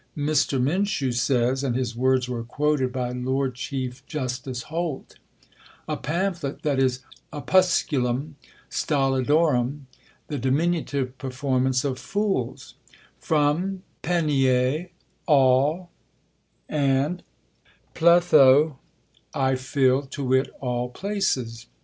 [0.17, 0.59] Mr.
[0.59, 5.19] Minshew says (and his words were quoted by Lord Chief Justice Holt),
[5.87, 8.33] 'A PAMPHLET, that is Opusculum
[8.67, 9.81] Stolidorum,
[10.25, 12.73] the diminutive performance of fools;
[13.19, 14.87] from [Greek: pan],
[15.27, 15.91] all,
[16.67, 17.21] and
[17.93, 18.77] [Greek: plêtho],
[19.35, 21.67] I fill, to wit, all places.